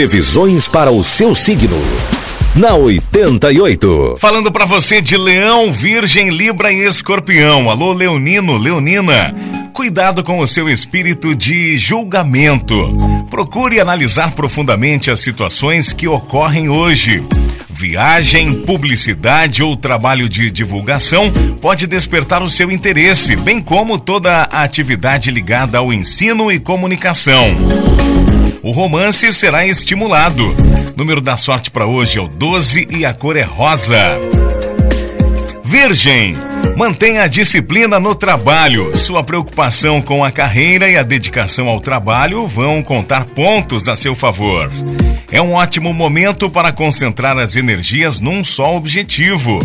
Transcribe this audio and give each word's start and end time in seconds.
Previsões 0.00 0.66
para 0.66 0.90
o 0.90 1.04
seu 1.04 1.34
signo. 1.34 1.76
Na 2.56 2.74
88. 2.74 4.16
Falando 4.18 4.50
para 4.50 4.64
você 4.64 4.98
de 5.02 5.14
Leão, 5.14 5.70
Virgem, 5.70 6.30
Libra 6.30 6.72
e 6.72 6.86
Escorpião. 6.86 7.68
Alô, 7.68 7.92
Leonino, 7.92 8.56
Leonina. 8.56 9.34
Cuidado 9.74 10.24
com 10.24 10.38
o 10.38 10.46
seu 10.46 10.70
espírito 10.70 11.34
de 11.34 11.76
julgamento. 11.76 12.74
Procure 13.28 13.78
analisar 13.78 14.30
profundamente 14.30 15.10
as 15.10 15.20
situações 15.20 15.92
que 15.92 16.08
ocorrem 16.08 16.70
hoje. 16.70 17.22
Viagem, 17.68 18.62
publicidade 18.62 19.62
ou 19.62 19.76
trabalho 19.76 20.30
de 20.30 20.50
divulgação 20.50 21.30
pode 21.60 21.86
despertar 21.86 22.42
o 22.42 22.48
seu 22.48 22.70
interesse, 22.70 23.36
bem 23.36 23.60
como 23.60 23.98
toda 23.98 24.48
a 24.50 24.62
atividade 24.62 25.30
ligada 25.30 25.76
ao 25.76 25.92
ensino 25.92 26.50
e 26.50 26.58
comunicação. 26.58 27.54
O 28.62 28.72
romance 28.72 29.32
será 29.32 29.66
estimulado. 29.66 30.54
Número 30.94 31.20
da 31.20 31.36
sorte 31.36 31.70
para 31.70 31.86
hoje 31.86 32.18
é 32.18 32.22
o 32.22 32.28
12 32.28 32.88
e 32.90 33.06
a 33.06 33.14
cor 33.14 33.36
é 33.36 33.42
rosa. 33.42 34.18
Virgem, 35.64 36.36
mantenha 36.76 37.22
a 37.22 37.26
disciplina 37.26 37.98
no 37.98 38.14
trabalho. 38.14 38.94
Sua 38.96 39.24
preocupação 39.24 40.02
com 40.02 40.22
a 40.22 40.30
carreira 40.30 40.90
e 40.90 40.98
a 40.98 41.02
dedicação 41.02 41.68
ao 41.68 41.80
trabalho 41.80 42.46
vão 42.46 42.82
contar 42.82 43.24
pontos 43.24 43.88
a 43.88 43.96
seu 43.96 44.14
favor. 44.14 44.70
É 45.32 45.40
um 45.40 45.52
ótimo 45.52 45.94
momento 45.94 46.50
para 46.50 46.70
concentrar 46.70 47.38
as 47.38 47.56
energias 47.56 48.20
num 48.20 48.44
só 48.44 48.76
objetivo. 48.76 49.60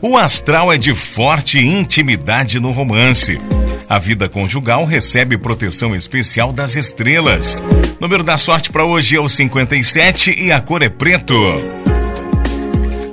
O 0.00 0.16
astral 0.16 0.72
é 0.72 0.78
de 0.78 0.94
forte 0.94 1.58
intimidade 1.58 2.60
no 2.60 2.70
romance. 2.70 3.40
A 3.88 4.00
vida 4.00 4.28
conjugal 4.28 4.84
recebe 4.84 5.38
proteção 5.38 5.94
especial 5.94 6.52
das 6.52 6.74
estrelas. 6.74 7.62
Número 8.00 8.24
da 8.24 8.36
sorte 8.36 8.70
para 8.70 8.84
hoje 8.84 9.14
é 9.14 9.20
o 9.20 9.28
57 9.28 10.34
e 10.36 10.50
a 10.50 10.60
cor 10.60 10.82
é 10.82 10.88
preto. 10.88 11.34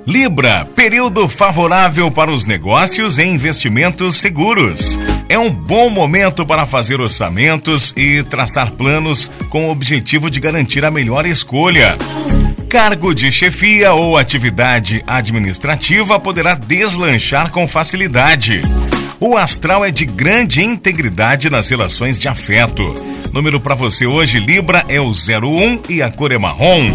Libra, 0.05 0.65
período 0.75 1.29
favorável 1.29 2.09
para 2.09 2.31
os 2.31 2.47
negócios 2.47 3.19
e 3.19 3.23
investimentos 3.23 4.17
seguros. 4.17 4.97
É 5.29 5.37
um 5.37 5.49
bom 5.49 5.91
momento 5.91 6.45
para 6.45 6.65
fazer 6.65 6.99
orçamentos 6.99 7.93
e 7.95 8.23
traçar 8.23 8.71
planos 8.71 9.31
com 9.49 9.67
o 9.67 9.71
objetivo 9.71 10.29
de 10.29 10.39
garantir 10.39 10.83
a 10.83 10.91
melhor 10.91 11.25
escolha. 11.25 11.97
Cargo 12.67 13.13
de 13.13 13.31
chefia 13.31 13.93
ou 13.93 14.17
atividade 14.17 15.03
administrativa 15.05 16.19
poderá 16.19 16.55
deslanchar 16.55 17.51
com 17.51 17.67
facilidade. 17.67 18.63
O 19.25 19.37
astral 19.37 19.85
é 19.85 19.89
de 19.89 20.03
grande 20.03 20.61
integridade 20.61 21.49
nas 21.49 21.69
relações 21.69 22.19
de 22.19 22.27
afeto. 22.27 22.83
Número 23.31 23.57
para 23.57 23.73
você 23.73 24.05
hoje, 24.05 24.37
Libra, 24.37 24.83
é 24.89 24.99
o 24.99 25.11
01 25.11 25.83
e 25.87 26.01
a 26.01 26.11
cor 26.11 26.33
é 26.33 26.37
marrom. 26.37 26.91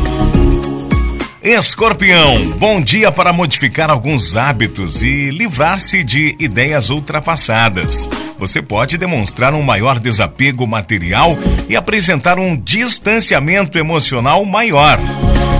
Escorpião, 1.42 2.50
bom 2.58 2.82
dia 2.82 3.10
para 3.10 3.32
modificar 3.32 3.88
alguns 3.88 4.36
hábitos 4.36 5.02
e 5.02 5.30
livrar-se 5.30 6.04
de 6.04 6.36
ideias 6.38 6.90
ultrapassadas. 6.90 8.06
Você 8.38 8.60
pode 8.60 8.98
demonstrar 8.98 9.54
um 9.54 9.62
maior 9.62 9.98
desapego 9.98 10.66
material 10.66 11.34
e 11.66 11.74
apresentar 11.74 12.38
um 12.38 12.54
distanciamento 12.54 13.78
emocional 13.78 14.44
maior. 14.44 14.98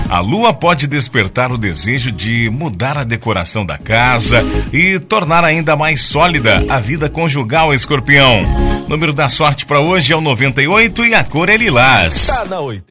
A 0.09 0.21
lua 0.21 0.51
pode 0.51 0.87
despertar 0.87 1.51
o 1.51 1.57
desejo 1.57 2.11
de 2.11 2.49
mudar 2.49 2.97
a 2.97 3.03
decoração 3.03 3.63
da 3.63 3.77
casa 3.77 4.43
e 4.73 4.97
tornar 4.97 5.43
ainda 5.43 5.75
mais 5.75 6.01
sólida 6.01 6.65
a 6.67 6.79
vida 6.79 7.07
conjugal, 7.07 7.71
escorpião. 7.75 8.41
Número 8.87 9.13
da 9.13 9.29
sorte 9.29 9.67
para 9.67 9.79
hoje 9.79 10.11
é 10.11 10.15
o 10.15 10.21
98 10.21 11.05
e 11.05 11.13
a 11.13 11.23
cor 11.23 11.47
é 11.47 11.55
lilás. 11.55 12.25
Tá 12.25 12.43
na 12.45 12.59
8. 12.59 12.83